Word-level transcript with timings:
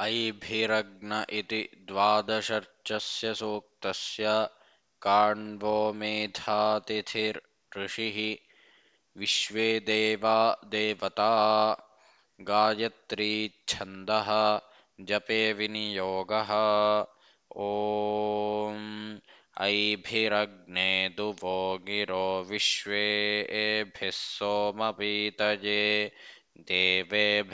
ऐभिरग्न 0.00 1.24
इति 1.30 1.68
द्वादशर्चस्य 1.88 3.34
सूक्तस्य 3.34 4.48
काण्वो 5.02 5.92
मेधातिथिर्ऋषिः 5.92 8.16
विश्वे 9.20 9.68
देवा 9.86 10.36
देवता 10.70 11.32
गायत्रीच्छन्दः 12.40 14.30
जपे 15.00 15.52
विनियोगः। 15.52 16.52
ॐ 17.56 19.18
ऐभिरग्ने 19.60 21.08
दुवो 21.16 21.78
गिरो 21.86 22.26
विश्वेभिः 22.50 24.10
सोमपीतये 24.10 26.12
देवेभिर्याहि 26.68 27.50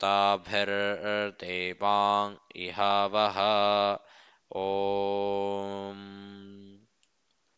ताभिर्देवाँ 0.00 2.46
इहावः। 2.56 3.36
ॐ 4.56 4.85